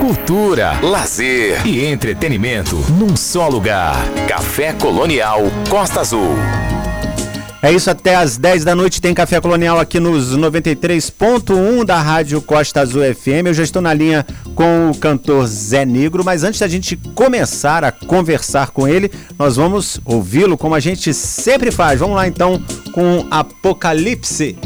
[0.00, 3.94] cultura, lazer e entretenimento num só lugar.
[4.26, 6.34] Café Colonial Costa Azul.
[7.62, 12.40] É isso, até às 10 da noite tem Café Colonial aqui nos 93.1 da Rádio
[12.40, 13.48] Costa Azul FM.
[13.48, 17.84] Eu já estou na linha com o cantor Zé Negro, mas antes da gente começar
[17.84, 22.00] a conversar com ele, nós vamos ouvi-lo como a gente sempre faz.
[22.00, 22.62] Vamos lá então
[22.94, 24.56] com Apocalipse.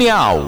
[0.00, 0.46] Colonial.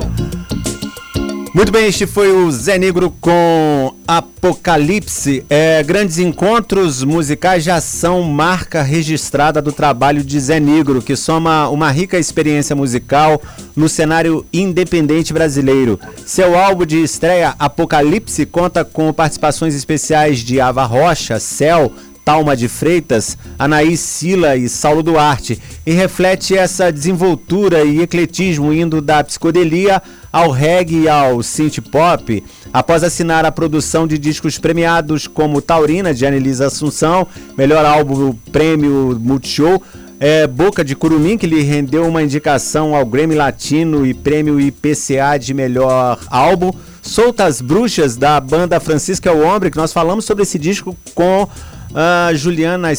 [1.55, 5.45] Muito bem, este foi o Zé Negro com Apocalipse.
[5.51, 11.69] É, grandes encontros musicais já são marca registrada do trabalho de Zé Negro, que soma
[11.69, 13.43] uma rica experiência musical
[13.77, 16.01] no cenário independente brasileiro.
[16.25, 21.93] Seu álbum de estreia, Apocalipse, conta com participações especiais de Ava Rocha, Céu,
[22.25, 29.01] Talma de Freitas, Anaís Sila e Saulo Duarte, e reflete essa desenvoltura e ecletismo indo
[29.01, 30.01] da psicodelia
[30.33, 32.43] ao reggae e ao synth pop,
[32.73, 37.27] após assinar a produção de discos premiados como Taurina de Anelisa Assunção,
[37.59, 39.83] melhor álbum prêmio Multishow,
[40.25, 45.37] é, Boca de Curumim, que lhe rendeu uma indicação ao Grammy Latino e prêmio IPCA
[45.37, 46.71] de melhor álbum.
[47.03, 51.49] Soltas Bruxas, da banda Francisca Hombre, que nós falamos sobre esse disco com
[51.95, 52.93] a Juliana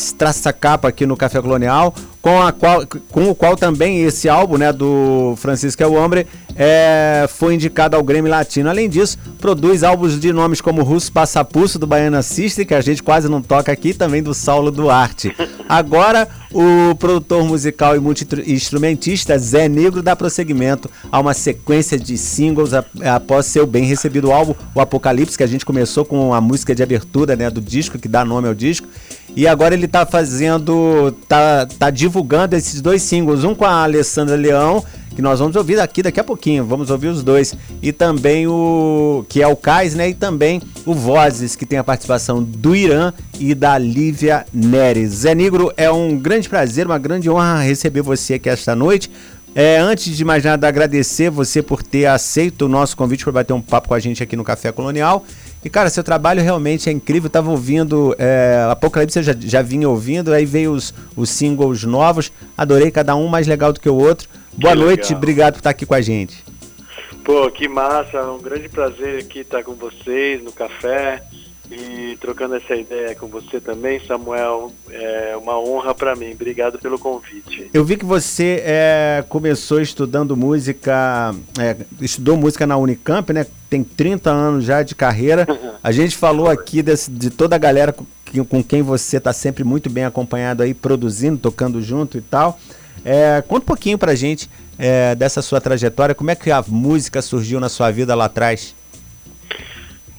[0.53, 4.71] Capa aqui no Café Colonial, com, a qual, com o qual também esse álbum né,
[4.71, 8.69] do Francisco é o Hombre é, foi indicado ao Grêmio Latino.
[8.69, 13.01] Além disso, produz álbuns de nomes como Russo Passapulso, do Baiana System, que a gente
[13.01, 15.35] quase não toca aqui, também do Saulo Duarte.
[15.67, 22.71] Agora, o produtor musical e multi-instrumentista Zé Negro dá prosseguimento a uma sequência de singles
[22.73, 26.83] após seu bem recebido álbum, o Apocalipse, que a gente começou com a música de
[26.83, 28.87] abertura né, do disco, que dá nome ao disco.
[29.35, 34.35] E agora ele tá fazendo, tá, tá divulgando esses dois singles, um com a Alessandra
[34.35, 34.83] Leão,
[35.15, 37.55] que nós vamos ouvir aqui daqui a pouquinho, vamos ouvir os dois.
[37.81, 40.09] E também o, que é o Cais, né?
[40.09, 45.09] E também o Vozes, que tem a participação do Irã e da Lívia Neres.
[45.11, 49.09] Zé Negro, é um grande prazer, uma grande honra receber você aqui esta noite.
[49.55, 53.53] É, antes de mais nada, agradecer você por ter aceito o nosso convite para bater
[53.53, 55.23] um papo com a gente aqui no Café Colonial.
[55.63, 57.27] E, cara, seu trabalho realmente é incrível.
[57.27, 61.83] Eu tava ouvindo é, Apocalipse, eu já, já vinha ouvindo, aí veio os, os singles
[61.83, 62.31] novos.
[62.57, 64.27] Adorei cada um mais legal do que o outro.
[64.53, 65.17] Boa que noite, legal.
[65.17, 66.43] obrigado por estar aqui com a gente.
[67.23, 71.23] Pô, que massa, um grande prazer aqui estar com vocês no café
[71.71, 74.73] e trocando essa ideia com você também, Samuel.
[74.91, 76.31] É uma honra para mim.
[76.33, 77.69] Obrigado pelo convite.
[77.73, 83.47] Eu vi que você é, começou estudando música, é, estudou música na Unicamp, né?
[83.73, 85.47] Tem 30 anos já de carreira.
[85.81, 88.05] A gente falou aqui desse, de toda a galera com,
[88.45, 92.59] com quem você está sempre muito bem acompanhado aí, produzindo, tocando junto e tal.
[93.03, 94.47] É, conta um pouquinho pra gente
[94.77, 98.75] é, dessa sua trajetória, como é que a música surgiu na sua vida lá atrás?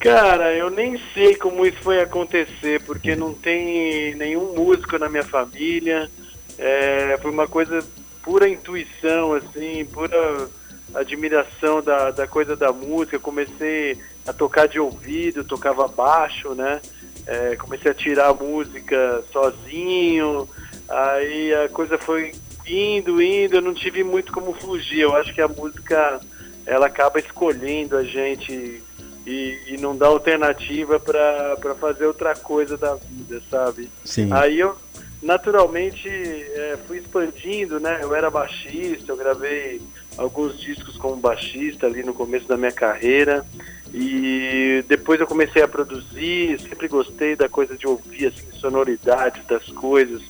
[0.01, 5.23] Cara, eu nem sei como isso foi acontecer, porque não tem nenhum músico na minha
[5.23, 6.11] família.
[6.59, 7.85] É, foi uma coisa
[8.21, 10.49] pura intuição, assim, pura
[10.95, 13.19] admiração da, da coisa da música.
[13.19, 16.81] Comecei a tocar de ouvido, tocava baixo, né?
[17.27, 20.49] É, comecei a tirar música sozinho.
[20.89, 22.33] Aí a coisa foi
[22.67, 25.01] indo, indo, eu não tive muito como fugir.
[25.01, 26.21] Eu acho que a música
[26.67, 28.83] ela acaba escolhendo a gente
[29.27, 33.91] e, e não dá alternativa para fazer outra coisa da vida, sabe?
[34.05, 34.31] Sim.
[34.33, 34.77] Aí eu
[35.23, 38.01] naturalmente é, fui expandindo, né?
[38.03, 39.81] Eu era baixista, eu gravei
[40.17, 43.45] alguns discos como baixista ali no começo da minha carreira
[43.93, 49.65] e depois eu comecei a produzir, sempre gostei da coisa de ouvir assim sonoridade das
[49.67, 50.21] coisas,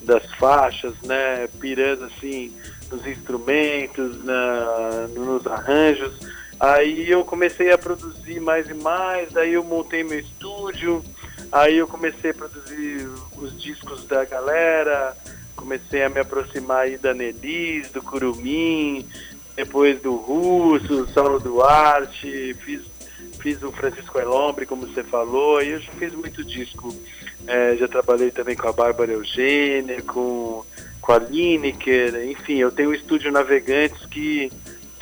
[0.00, 1.48] das faixas, né?
[1.60, 2.52] Pirando assim
[2.90, 6.18] nos instrumentos, na, nos arranjos.
[6.58, 11.02] Aí eu comecei a produzir mais e mais, aí eu montei meu estúdio,
[11.50, 15.16] aí eu comecei a produzir os discos da galera,
[15.54, 19.06] comecei a me aproximar aí da Nelis, do Curumim,
[19.56, 22.82] depois do Russo, Saulo Duarte, fiz,
[23.38, 26.94] fiz o Francisco Elombre, como você falou, e eu já fiz muito disco.
[27.46, 30.64] É, já trabalhei também com a Bárbara Eugênia, com,
[31.00, 34.50] com a Lineker, enfim, eu tenho um estúdio Navegantes que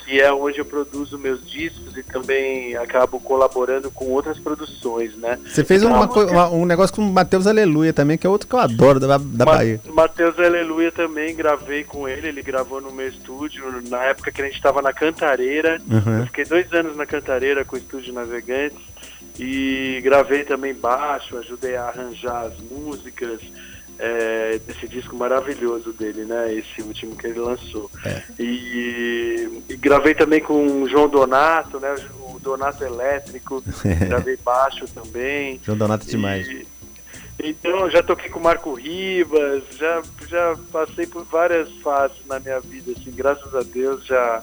[0.05, 5.39] que é onde eu produzo meus discos e também acabo colaborando com outras produções, né?
[5.45, 8.47] Você fez então, uma, uma, um negócio com o Matheus Aleluia também, que é outro
[8.47, 9.79] que eu adoro da, da Ma Bahia.
[9.87, 14.45] Matheus Aleluia também gravei com ele, ele gravou no meu estúdio na época que a
[14.45, 15.81] gente estava na Cantareira.
[15.89, 16.19] Uhum.
[16.19, 18.79] Eu fiquei dois anos na Cantareira com o Estúdio Navegantes
[19.39, 23.39] e gravei também baixo, ajudei a arranjar as músicas
[24.03, 26.51] é, desse disco maravilhoso dele, né?
[26.51, 27.89] Esse último que ele lançou.
[28.03, 28.23] É.
[28.39, 31.93] E, e, gravei também com o João Donato, né?
[32.19, 33.63] O Donato Elétrico,
[34.07, 35.61] gravei baixo também.
[35.63, 36.47] João Donato demais.
[36.47, 36.67] E,
[37.43, 42.59] então, já toquei com o Marco Ribas, já, já passei por várias fases na minha
[42.59, 44.41] vida, assim, graças a Deus já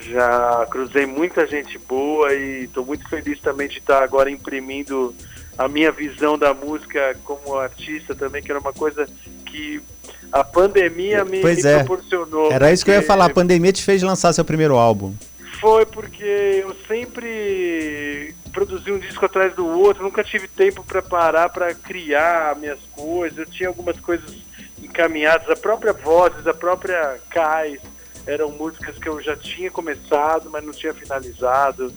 [0.00, 5.14] já cruzei muita gente boa e estou muito feliz também de estar agora imprimindo
[5.56, 9.06] a minha visão da música como artista também, que era uma coisa
[9.46, 9.82] que
[10.30, 11.84] a pandemia me, pois me é.
[11.84, 12.50] proporcionou.
[12.50, 15.14] Era isso que eu ia falar, a pandemia te fez lançar seu primeiro álbum.
[15.60, 21.48] Foi porque eu sempre produzi um disco atrás do outro, nunca tive tempo para parar
[21.50, 23.38] para criar minhas coisas.
[23.38, 24.34] Eu tinha algumas coisas
[24.82, 27.80] encaminhadas, a própria Vozes, a própria Cais,
[28.26, 31.92] eram músicas que eu já tinha começado, mas não tinha finalizado.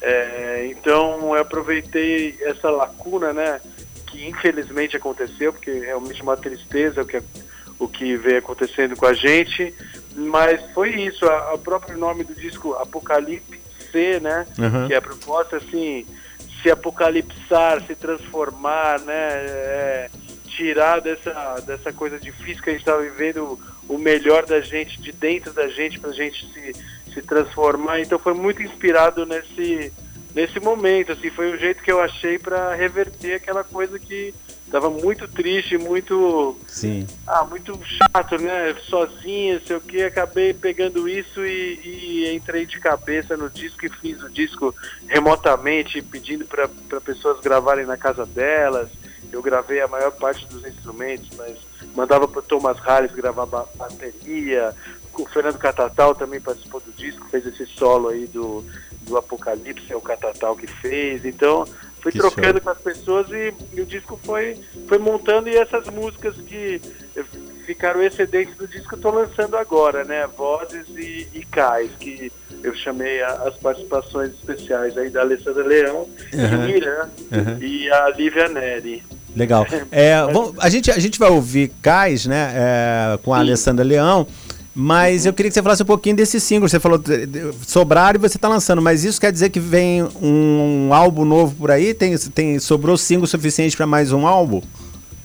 [0.00, 3.60] É, então eu aproveitei essa lacuna, né,
[4.06, 7.20] que infelizmente aconteceu, porque é realmente uma tristeza o que,
[7.78, 9.74] o que veio acontecendo com a gente,
[10.14, 13.58] mas foi isso, o próprio nome do disco Apocalipse,
[14.22, 14.86] né, uhum.
[14.86, 16.06] que é a proposta assim,
[16.62, 20.10] se apocalipsar, se transformar, né, é,
[20.46, 25.12] tirar dessa, dessa coisa difícil que a gente está vivendo o melhor da gente, de
[25.12, 26.74] dentro da gente, para a gente se
[27.20, 28.00] se transformar.
[28.00, 29.92] Então foi muito inspirado nesse
[30.34, 34.32] nesse momento, assim, foi o jeito que eu achei para reverter aquela coisa que
[34.70, 36.56] tava muito triste, muito.
[36.66, 37.06] Sim.
[37.26, 38.74] Ah, muito chato, né?
[38.84, 40.02] Sozinho, sei o que.
[40.02, 44.74] Acabei pegando isso e, e, entrei de cabeça no disco e fiz o disco
[45.06, 46.68] remotamente, pedindo para
[47.00, 48.88] pessoas gravarem na casa delas.
[49.32, 51.56] Eu gravei a maior parte dos instrumentos, mas
[51.94, 54.74] mandava para Thomas Harris gravar bateria.
[55.18, 58.64] O Fernando Catatal também participou do disco, fez esse solo aí do,
[59.02, 61.24] do Apocalipse, é o Catatal que fez.
[61.24, 61.66] Então,
[62.00, 62.60] fui que trocando show.
[62.60, 64.56] com as pessoas e, e, o disco foi,
[64.86, 66.80] foi montando e essas músicas que
[67.66, 70.26] ficaram excedentes do disco eu estou lançando agora, né?
[70.26, 72.32] Vozes e, e Cais, que
[72.62, 76.64] eu chamei a, as participações especiais aí da Alessandra Leão uhum.
[76.68, 77.58] e Miran uhum.
[77.60, 79.02] e a Lívia Neri.
[79.36, 79.66] Legal.
[79.90, 82.52] É, vamos, a, gente, a gente vai ouvir Cais, né?
[82.54, 83.42] É, com a Sim.
[83.42, 84.26] Alessandra Leão.
[84.80, 86.68] Mas eu queria que você falasse um pouquinho desse single.
[86.68, 87.02] Você falou
[87.66, 91.72] sobrar e você está lançando, mas isso quer dizer que vem um, álbum novo por
[91.72, 91.92] aí?
[91.92, 94.62] Tem, tem sobrou single suficiente para mais um álbum?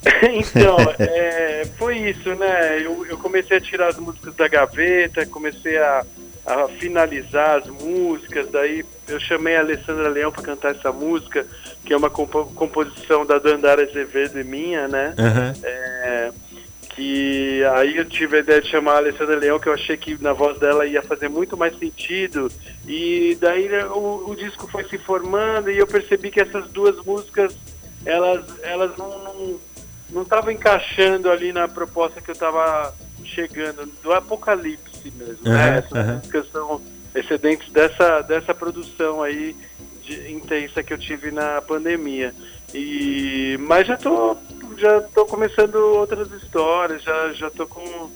[0.34, 2.82] então, é, foi isso, né?
[2.84, 6.04] Eu, eu, comecei a tirar as músicas da gaveta, comecei a,
[6.44, 11.46] a finalizar as músicas, daí eu chamei a Alessandra Leão para cantar essa música,
[11.84, 15.14] que é uma compo composição da Dandara Azevedo e minha, né?
[15.16, 15.60] Uhum.
[15.62, 16.30] É,
[16.94, 20.20] que aí eu tive a ideia de chamar a Alessandra Leão, que eu achei que
[20.22, 22.50] na voz dela ia fazer muito mais sentido.
[22.86, 27.04] E daí né, o, o disco foi se formando e eu percebi que essas duas
[27.04, 27.56] músicas,
[28.04, 35.46] elas, elas não estavam encaixando ali na proposta que eu estava chegando, do apocalipse mesmo.
[35.46, 35.78] Uhum, né?
[35.78, 36.14] Essas uhum.
[36.14, 36.80] músicas são
[37.14, 39.56] excedentes dessa, dessa produção aí
[40.02, 42.34] de, intensa que eu tive na pandemia.
[42.72, 44.36] E, mas já tô,
[44.84, 48.10] já tô começando outras histórias, já, já tô com,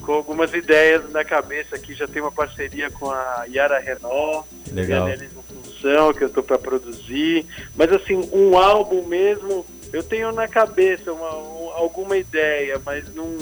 [0.00, 5.08] com algumas ideias na cabeça aqui, já tem uma parceria com a Yara Renault, Legal.
[5.48, 7.44] função que eu tô para produzir.
[7.74, 13.36] Mas assim, um álbum mesmo, eu tenho na cabeça uma, um, alguma ideia, mas não,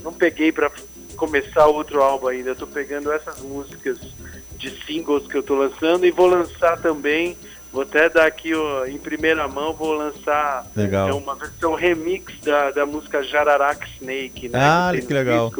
[0.00, 0.72] não peguei para
[1.16, 2.50] começar outro álbum ainda.
[2.50, 3.98] Eu tô pegando essas músicas
[4.56, 7.36] de singles que eu tô lançando e vou lançar também
[7.74, 11.08] Vou até dar aqui ó, em primeira mão, vou lançar legal.
[11.08, 14.56] É uma versão remix da, da música Jararaca Snake, né?
[14.62, 15.50] Ah, que, que legal.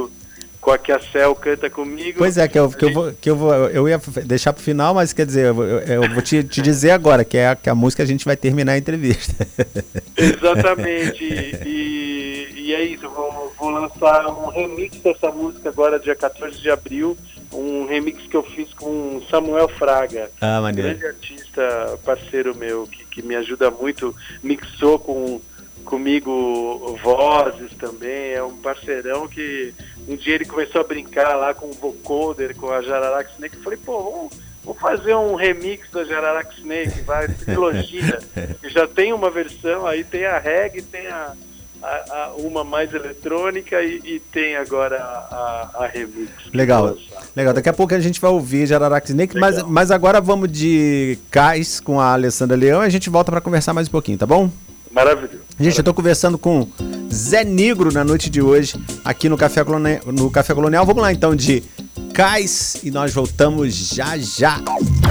[0.60, 2.18] com a que a Cel canta comigo.
[2.18, 4.94] Pois é, que eu, que eu, vou, que eu, vou, eu ia deixar pro final,
[4.94, 7.74] mas quer dizer, eu, eu vou te, te dizer agora, que é a, que a
[7.74, 9.34] música a gente vai terminar a entrevista.
[10.16, 11.24] Exatamente.
[11.66, 16.70] E, e é isso, vou, vou lançar um remix dessa música agora, dia 14 de
[16.70, 17.16] abril
[17.54, 23.04] um remix que eu fiz com Samuel Fraga, ah, um grande artista, parceiro meu, que,
[23.04, 25.40] que me ajuda muito, mixou com
[25.84, 29.74] comigo vozes também, é um parceirão que
[30.08, 33.62] um dia ele começou a brincar lá com o vocoder, com a Jararaca Snake, eu
[33.62, 34.32] falei, pô, vamos,
[34.64, 38.18] vamos fazer um remix da Jararaca Snake, vai, trilogia,
[38.64, 41.34] já tem uma versão, aí tem a reggae, tem a
[41.82, 46.30] a, a uma mais eletrônica e, e tem agora a, a, remix.
[46.52, 46.96] Legal.
[47.36, 47.52] Legal.
[47.52, 51.80] Daqui a pouco a gente vai ouvir Jararaca Snake, mas, mas agora vamos de Cais
[51.80, 54.50] com a Alessandra Leão e a gente volta para conversar mais um pouquinho, tá bom?
[54.94, 55.40] Maravilhoso.
[55.58, 56.68] Gente, eu estou conversando com
[57.12, 60.86] Zé Negro na noite de hoje, aqui no Café, Colonial, no Café Colonial.
[60.86, 61.64] Vamos lá então de
[62.12, 64.60] Cais e nós voltamos já já.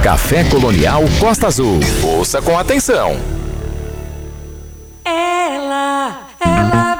[0.02, 1.80] Café Colonial Costa Azul.
[2.02, 3.16] Ouça com atenção.
[5.04, 6.93] Ela ela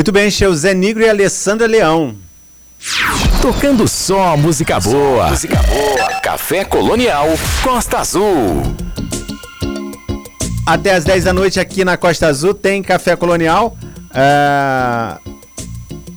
[0.00, 2.16] Muito bem, Che, o Zé Negro e a Alessandra Leão.
[3.42, 5.28] Tocando só música boa.
[5.28, 6.20] música boa.
[6.22, 7.28] Café Colonial
[7.62, 8.62] Costa Azul.
[10.64, 13.76] Até às 10 da noite aqui na Costa Azul tem Café Colonial.
[14.14, 15.18] É,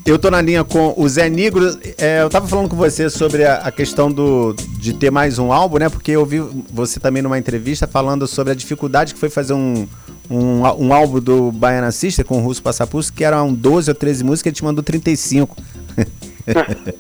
[0.06, 1.78] Eu tô na linha com o Zé Negro.
[1.98, 5.52] É, eu tava falando com você sobre a, a questão do, de ter mais um
[5.52, 5.90] álbum, né?
[5.90, 6.40] Porque eu vi
[6.72, 9.86] você também numa entrevista falando sobre a dificuldade que foi fazer um,
[10.30, 14.24] um, um álbum do Baiana Sister com o Russo Passapulso, que eram 12 ou 13
[14.24, 15.56] músicas, ele te mandou 35.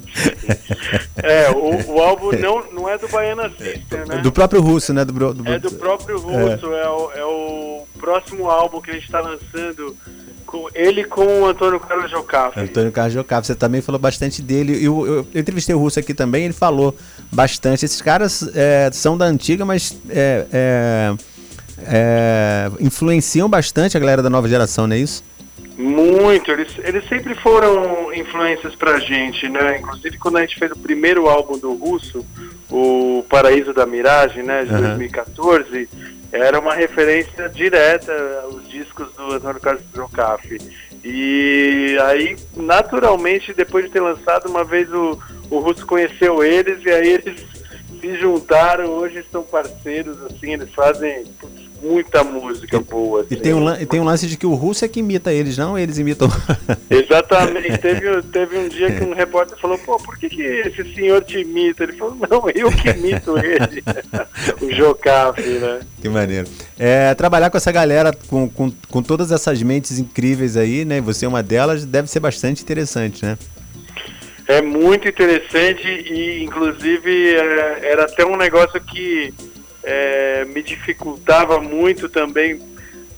[1.21, 4.17] É, o, o álbum não, não é do Baiana Sister, né?
[4.21, 5.03] Do próprio Russo, né?
[5.05, 9.05] Do, do- É do próprio Russo, é, o, é o próximo álbum que a gente
[9.05, 9.95] está lançando
[10.45, 12.59] com ele com o Antônio Carlos Jocafe.
[12.59, 14.73] Antônio Carlos Jocavo, você também falou bastante dele.
[14.83, 16.95] Eu, eu, eu entrevistei o Russo aqui também, ele falou
[17.31, 17.83] bastante.
[17.85, 21.13] Esses caras é, são da antiga, mas é,
[21.87, 25.23] é, influenciam bastante a galera da nova geração, não é isso?
[25.77, 29.79] Muito, eles, eles sempre foram influências pra gente, né?
[29.79, 32.23] Inclusive quando a gente fez o primeiro álbum do Russo,
[32.69, 34.81] o Paraíso da Miragem, né, de Aham.
[34.81, 35.89] 2014,
[36.31, 38.11] era uma referência direta
[38.43, 40.59] aos discos do Antônio Carlos Jocafe.
[41.03, 46.89] E aí, naturalmente, depois de ter lançado, uma vez o, o Russo conheceu eles e
[46.89, 47.45] aí eles
[47.99, 53.25] se juntaram, hoje estão parceiros, assim, eles fazem putz, muita música boa.
[53.29, 53.43] E assim.
[53.43, 55.57] tem, um, lan- e tem um lance de que o Russo é que imita eles,
[55.57, 55.77] não?
[55.77, 56.29] Eles imitam.
[56.89, 57.77] Exatamente.
[57.77, 61.39] Teve, teve um dia que um repórter falou, pô, por que, que esse senhor te
[61.39, 61.83] imita?
[61.83, 63.83] Ele falou, não, eu que imito ele.
[64.61, 65.81] o Jocafe, né?
[66.01, 66.47] que maneiro.
[66.79, 71.01] É, trabalhar com essa galera, com, com, com todas essas mentes incríveis aí, né?
[71.01, 73.37] Você é uma delas, deve ser bastante interessante, né?
[74.45, 79.33] É muito interessante e, inclusive, é, era até um negócio que
[79.83, 82.61] é, me dificultava muito também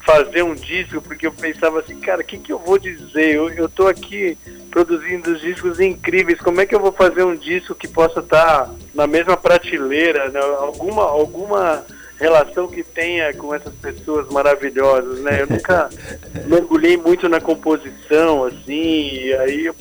[0.06, 3.36] fazer um disco, porque eu pensava assim, cara, o que, que eu vou dizer?
[3.36, 4.38] Eu, eu tô aqui
[4.69, 9.08] produzindo discos incríveis, como é que eu vou fazer um disco que possa estar na
[9.08, 10.39] mesma prateleira, né?
[10.39, 11.84] alguma, alguma
[12.19, 15.41] relação que tenha com essas pessoas maravilhosas, né?
[15.41, 15.89] Eu nunca
[16.45, 19.75] mergulhei muito na composição, assim, e aí eu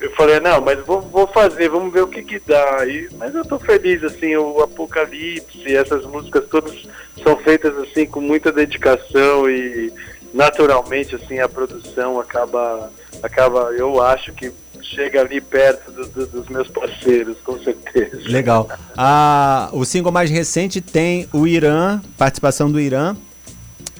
[0.00, 2.86] eu falei, não, mas vou, vou fazer, vamos ver o que que dá.
[2.86, 6.74] E, mas eu tô feliz, assim, o Apocalipse, essas músicas todas
[7.22, 9.92] são feitas, assim, com muita dedicação e
[10.32, 16.48] naturalmente, assim, a produção acaba, acaba eu acho que chega ali perto do- do- dos
[16.48, 18.20] meus parceiros, com certeza.
[18.26, 18.68] Legal.
[18.96, 23.14] Ah, o single mais recente tem o Irã, participação do Irã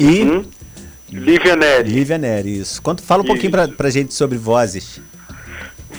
[0.01, 0.45] e Hum?
[1.11, 1.91] Lívia Neri.
[1.91, 2.81] Lívia Neri, isso.
[2.83, 3.75] Conta, fala um pouquinho pra, Isso.
[3.75, 5.01] pra gente sobre vozes.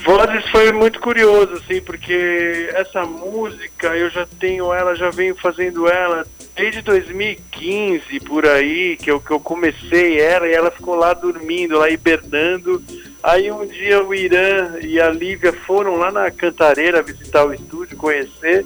[0.03, 5.87] Vozes foi muito curioso, assim, porque essa música eu já tenho ela, já venho fazendo
[5.89, 11.13] ela desde 2015 por aí, que eu, que eu comecei ela e ela ficou lá
[11.13, 12.81] dormindo, lá hibernando.
[13.21, 17.97] Aí um dia o Irã e a Lívia foram lá na Cantareira visitar o estúdio,
[17.97, 18.65] conhecer.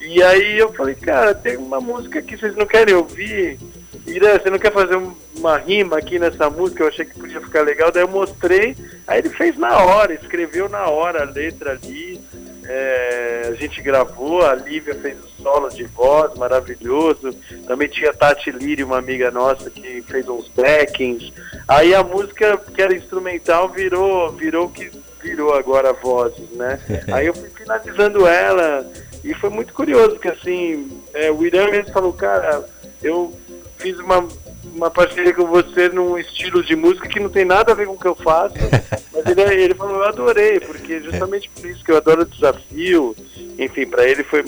[0.00, 3.58] E aí eu falei, cara, tem uma música que vocês não querem ouvir.
[4.06, 6.82] Irã, você não quer fazer um- uma rima aqui nessa música?
[6.82, 7.90] Eu achei que podia ficar legal.
[7.90, 12.20] Daí eu mostrei, aí ele fez na hora, escreveu na hora a letra ali.
[12.66, 17.34] É, a gente gravou, a Lívia fez o solo de voz maravilhoso.
[17.66, 21.32] Também tinha a Tati Liri, uma amiga nossa, que fez uns backings.
[21.68, 24.90] Aí a música que era instrumental virou, virou o que
[25.22, 26.78] virou agora vozes, né?
[27.12, 28.86] Aí eu fui finalizando ela
[29.24, 32.62] e foi muito curioso, porque assim, é, o Irã mesmo falou, cara,
[33.02, 33.32] eu
[33.78, 34.28] fiz uma,
[34.74, 37.94] uma parceria com você num estilo de música que não tem nada a ver com
[37.94, 38.54] o que eu faço.
[39.12, 43.16] Mas ele, ele falou, eu adorei, porque justamente por isso que eu adoro o desafio.
[43.58, 44.44] Enfim, para ele foi,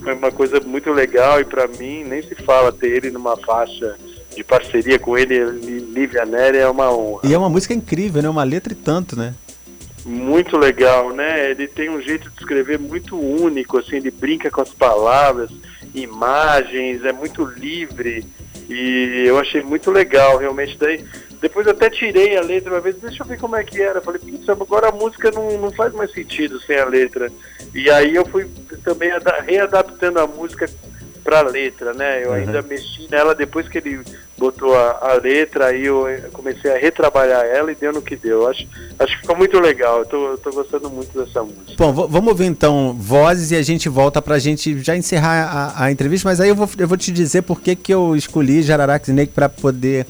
[0.00, 3.96] foi uma coisa muito legal e para mim nem se fala ter ele numa faixa
[4.34, 5.44] de parceria com ele,
[5.92, 7.20] Lívia Neri, é uma honra.
[7.24, 8.28] E é uma música incrível, né?
[8.28, 9.34] Uma letra e tanto, né?
[10.04, 11.50] Muito legal, né?
[11.50, 15.50] Ele tem um jeito de escrever muito único, assim, ele brinca com as palavras,
[15.94, 18.24] imagens, é muito livre
[18.68, 20.76] e eu achei muito legal, realmente.
[20.78, 21.04] Daí,
[21.40, 24.00] depois até tirei a letra uma vez, deixa eu ver como é que era.
[24.00, 27.30] Falei, putz, agora a música não, não faz mais sentido sem a letra.
[27.74, 28.46] E aí eu fui
[28.82, 30.68] também ada- readaptando a música
[31.22, 32.24] pra letra, né?
[32.24, 34.00] Eu ainda mexi nela depois que ele
[34.36, 38.16] botou a, a letra, aí eu eh, comecei a retrabalhar ela e deu no que
[38.16, 38.48] deu.
[38.48, 38.66] Acho,
[38.98, 41.74] acho que ficou muito legal, eu tô, eu tô gostando muito dessa música.
[41.78, 45.92] Bom, vamos ouvir então vozes e a gente volta pra gente já encerrar a, a
[45.92, 49.10] entrevista, mas aí eu vou, eu vou te dizer por que, que eu escolhi Jararaca
[49.10, 50.06] Snake pra poder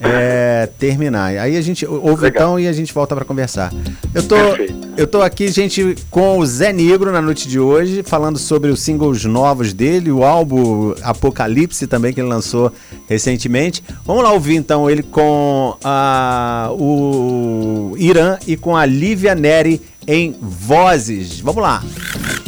[0.00, 1.36] é, terminar.
[1.38, 2.28] Aí a gente ouve Legal.
[2.28, 3.72] então e a gente volta pra conversar.
[4.14, 4.88] Eu tô, Perfeito.
[4.96, 8.80] eu tô aqui, gente, com o Zé Negro na noite de hoje, falando sobre os
[8.80, 12.72] singles novos dele, o álbum Apocalipse também que ele lançou
[13.08, 13.82] recentemente.
[14.04, 20.34] Vamos lá ouvir então ele com a, o Irã e com a Lívia Neri em
[20.40, 21.40] vozes.
[21.40, 21.82] Vamos lá.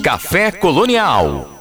[0.02, 1.59] Café Colonial.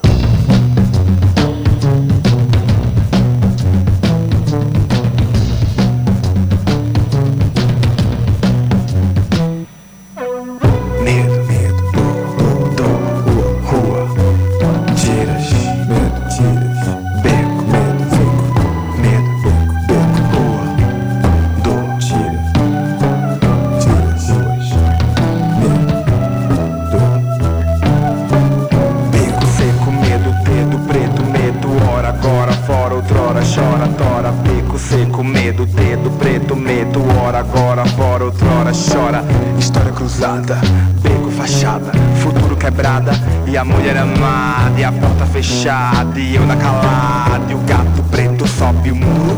[36.40, 39.24] Preto, medo, hora, agora, fora, outrora, chora,
[39.58, 40.58] história cruzada,
[41.02, 43.12] beco fachada, futuro quebrada,
[43.46, 48.04] e a mulher amada, e a porta fechada, e eu na calada, e o gato
[48.10, 49.38] preto sobe o muro,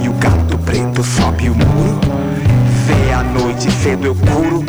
[0.00, 2.00] e o gato preto sobe o muro,
[2.86, 4.64] vê a noite cedo eu curo,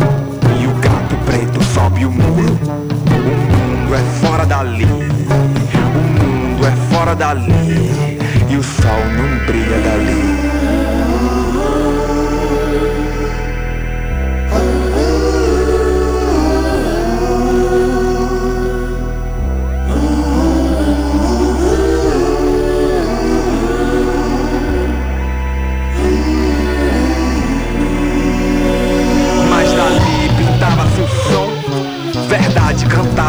[0.59, 2.59] e o gato preto sobe o muro,
[3.07, 8.17] o mundo é fora dali, o mundo é fora dali,
[8.49, 10.42] e o sol não brilha dali.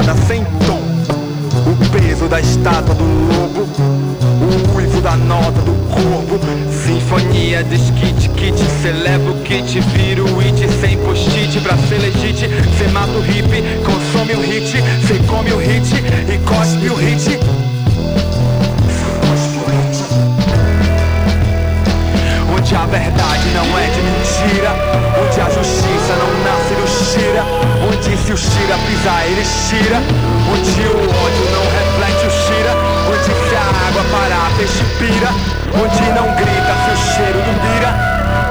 [0.05, 0.81] Cantada sem tom.
[1.67, 3.67] O peso da estátua do lobo,
[4.40, 6.38] o uivo da nota do corpo.
[6.71, 12.49] Sinfonia de skit, kit, celebra o kit, vira o it sem post-it pra ser legit.
[12.79, 13.49] Cê mata o hip,
[13.85, 14.71] consome o hit,
[15.07, 17.40] cê come o hit e cospe o hit.
[22.57, 26.84] Onde a verdade não é de mentira Onde a justiça não nasce no
[27.14, 27.44] Shira
[27.87, 30.03] Onde se o Shira pisar ele tira.
[30.50, 32.74] Onde o ódio não reflete o Shira
[33.07, 35.31] Onde se a água parar peixe pira.
[35.74, 37.90] Onde não grita se o cheiro não vira.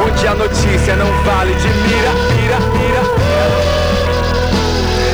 [0.06, 3.04] Onde a notícia não vale de mira Mira, mira,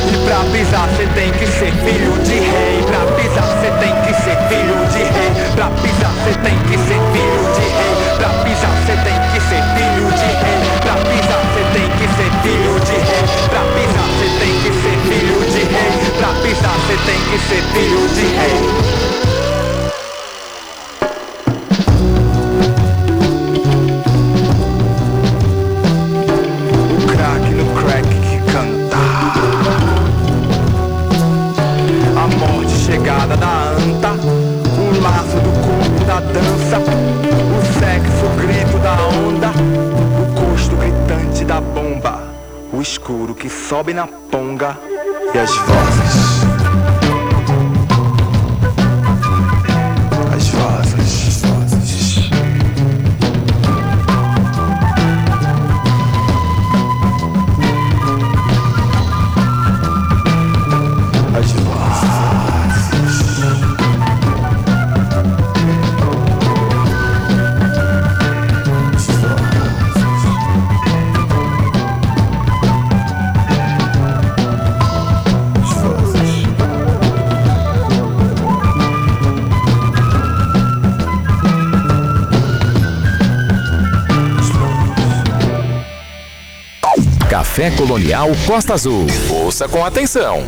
[0.09, 2.83] e pra pisar cê tem que ser filho de rei.
[2.87, 5.31] Pra pisar cê tem que ser filho de rei.
[5.55, 8.17] Pra pisar cê tem que ser filho de rei.
[8.17, 10.79] Pra pisar cê tem que ser filho de rei.
[10.81, 11.38] Pra pisar
[12.41, 16.95] filho de rei Pra pisar cê tem que ser filho de rei Pra pisar cê
[17.05, 19.28] tem que ser filho de rei
[42.89, 44.75] escuro que sobe na ponga
[45.33, 46.38] E as vozes
[87.59, 89.05] Café Colonial Costa Azul.
[89.29, 90.45] Ouça com atenção.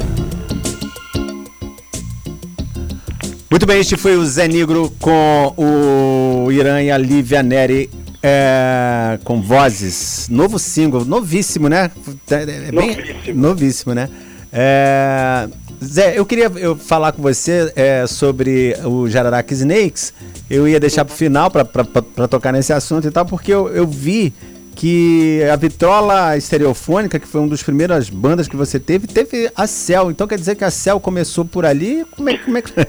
[3.50, 7.90] Muito bem, este foi o Zé Negro com o Irã e a Lívia Neri
[8.24, 10.30] é, com vozes.
[10.32, 11.92] Novo single, novíssimo, né?
[12.30, 13.42] É, é bem- Novíssimo.
[13.42, 14.08] novíssimo, né?
[14.54, 15.50] É,
[15.84, 20.14] Zé, eu queria eu falar com você é, sobre o Jararaca Snakes.
[20.50, 23.68] Eu ia deixar pro final pra- pra pra tocar nesse assunto e tal, porque eu,
[23.68, 24.34] eu vi
[24.76, 29.68] que a Vitrola Estereofônica, que foi uma das primeiras bandas que você teve, teve a
[29.68, 30.10] Cell.
[30.10, 32.06] Então quer dizer que a Cell começou por ali?
[32.16, 32.72] Como é, como é que.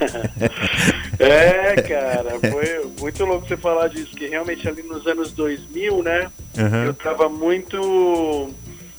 [1.18, 6.28] É, cara, foi muito louco você falar disso, que realmente ali nos anos 2000, né,
[6.58, 6.86] Aham.
[6.86, 8.50] eu tava muito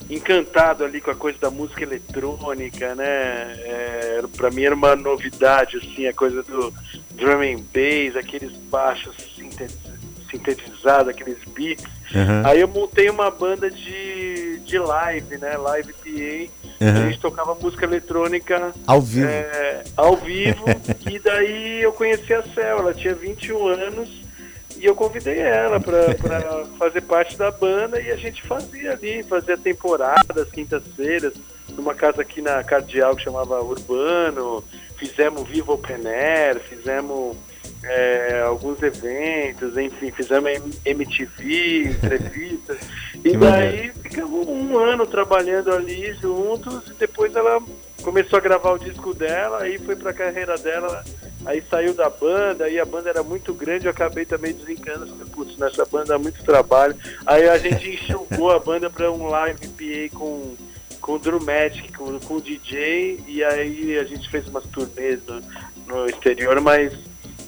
[0.08, 5.76] encantado ali com a coisa da música eletrônica, né, é, pra mim era uma novidade,
[5.76, 6.72] assim, a coisa do
[7.14, 9.76] drum and bass, aqueles baixos sintetiz-
[10.38, 11.84] sintetizados, aqueles beats.
[12.14, 12.42] Aham.
[12.44, 17.02] Aí eu montei uma banda de, de live, né, live PA, Aham.
[17.02, 19.26] a gente tocava música eletrônica Ao vivo.
[19.26, 20.64] é, ao vivo,
[21.10, 24.08] e daí eu conheci a Cel, ela tinha 21 anos,
[24.76, 29.56] E eu convidei ela para fazer parte da banda e a gente fazia ali, fazia
[29.56, 31.32] temporadas, quintas-feiras,
[31.70, 34.62] numa casa aqui na Cardeal que chamava Urbano,
[34.96, 37.36] fizemos Viva Open Air, fizemos
[37.86, 42.78] é, alguns eventos, enfim, fizemos MTV, entrevistas.
[43.24, 47.62] e daí ficamos um ano trabalhando ali juntos e depois ela
[48.02, 51.04] começou a gravar o disco dela, aí foi pra carreira dela,
[51.46, 55.56] aí saiu da banda, aí a banda era muito grande, eu acabei também desencando, putz,
[55.56, 56.94] nessa banda dá muito trabalho.
[57.24, 60.54] Aí a gente enxugou a banda pra um live PA com
[61.04, 65.20] com o Drew Magic, com, com o DJ, e aí a gente fez umas turnês
[65.26, 65.42] no,
[65.86, 66.94] no exterior, mas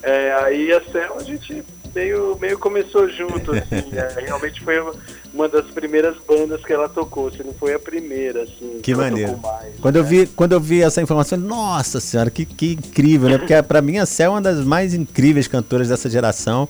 [0.07, 1.63] é, aí a Cell a gente
[1.95, 7.31] meio, meio começou junto, assim, é, realmente foi uma- das primeiras bandas que ela tocou,
[7.31, 9.33] se não foi a primeira, assim, Que maneiro.
[9.35, 10.09] tocou mais, Quando eu né?
[10.09, 13.37] vi, quando eu vi essa informação, nossa senhora, que, que incrível, né?
[13.39, 16.67] Porque pra mim a Cel é uma das mais incríveis cantoras dessa geração.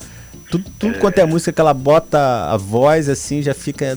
[0.51, 2.19] Tudo, tudo quanto é música que ela bota
[2.53, 3.97] a voz, assim, já fica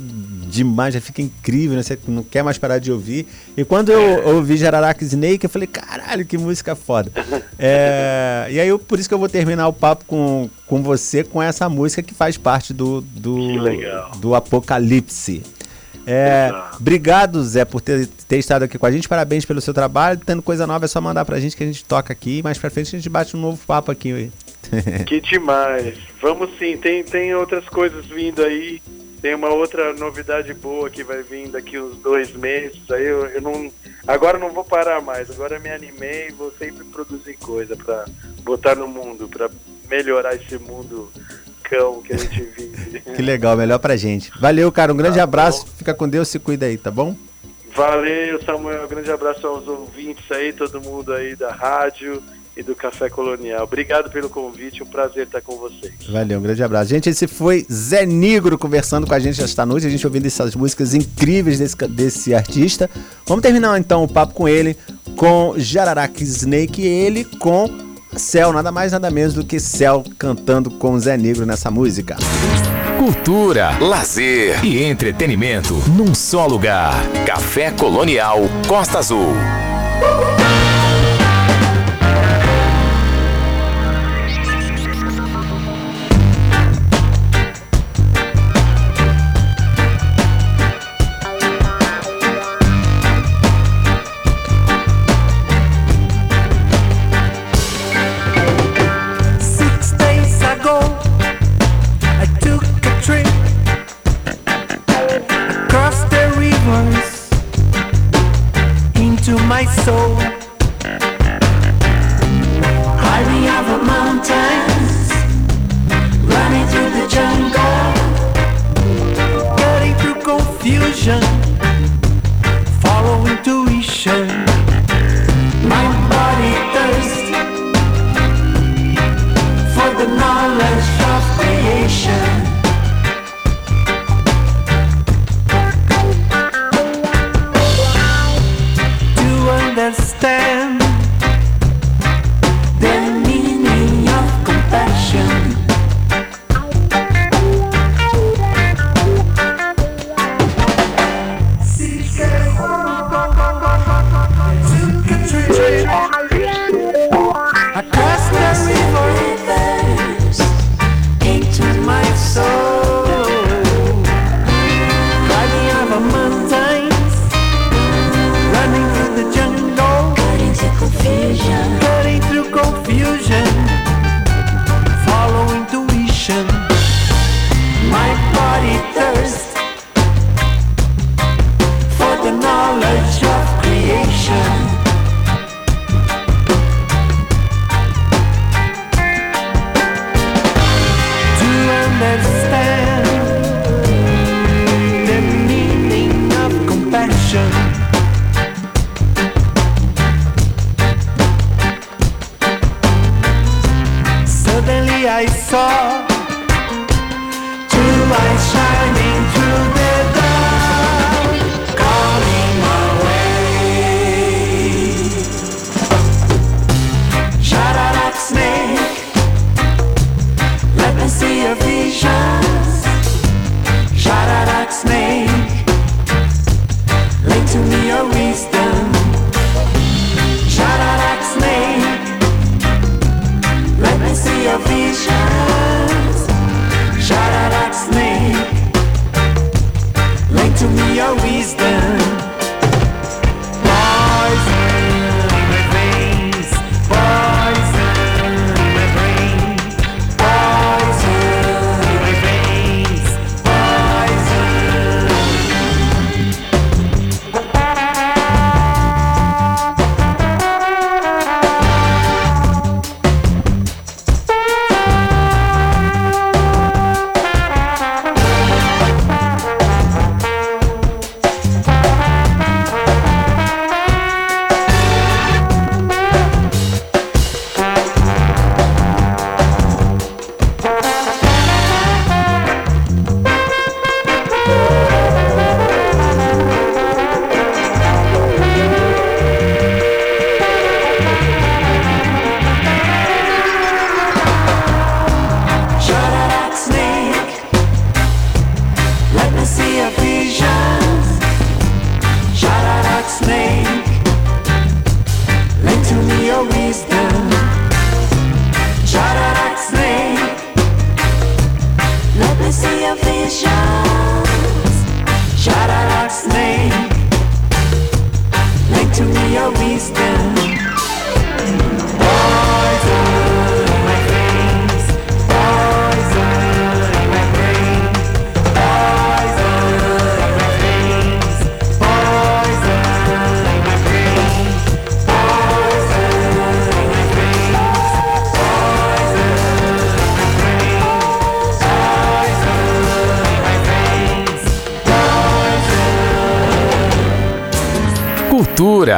[0.50, 1.84] demais, já fica incrível, né?
[1.84, 3.28] Você não quer mais parar de ouvir.
[3.56, 7.12] E quando eu ouvi Jararaca Snake, eu falei, caralho, que música foda.
[7.62, 11.26] É, e aí, eu, por isso que eu vou terminar o papo com, com você,
[11.26, 13.38] com essa música que faz parte do, do,
[14.18, 15.44] do Apocalipse.
[16.08, 19.10] É, obrigado, Zé, por ter, ter estado aqui com a gente.
[19.10, 20.22] Parabéns pelo seu trabalho.
[20.26, 22.42] Tendo coisa nova, é só mandar pra gente que a gente toca aqui.
[22.42, 24.32] Mais pra frente a gente bate um novo papo aqui.
[25.06, 25.98] Que demais.
[26.22, 28.82] Vamos sim, tem, tem outras coisas vindo aí.
[29.22, 32.80] Tem uma outra novidade boa que vai vir daqui uns dois meses.
[32.92, 33.72] Aí eu, eu não.
[34.08, 35.30] Agora eu não vou parar mais.
[35.30, 38.06] Agora eu me animei e vou sempre produzir coisa pra
[38.44, 39.50] botar no mundo, pra
[39.90, 41.12] melhorar esse mundo
[41.64, 43.02] cão que a gente vive.
[43.02, 44.32] que legal, melhor pra gente.
[44.40, 44.94] Valeu, cara.
[44.94, 45.66] Um grande Tá abraço.
[45.66, 45.72] bom.
[45.78, 47.16] Fica com Deus, se cuida aí, tá bom?
[47.76, 48.88] Valeu, Samuel.
[48.88, 52.22] Grande abraço aos ouvintes aí, todo mundo aí da rádio
[52.60, 53.64] e do Café Colonial.
[53.64, 55.94] Obrigado pelo convite, um prazer estar com vocês.
[56.10, 56.90] Valeu, um grande abraço.
[56.90, 60.54] Gente, esse foi Zé Negro conversando com a gente esta noite, a gente ouvindo essas
[60.56, 62.90] músicas incríveis desse, desse artista.
[63.26, 64.78] Vamos terminar então o papo com ele,
[65.16, 67.70] com Jararaca Snake e ele com
[68.18, 72.18] Céu, nada mais nada menos do que Céu cantando com Zé Negro nessa música.
[72.98, 76.96] Cultura, lazer e entretenimento num só lugar.
[77.26, 79.34] Café Colonial Costa Azul.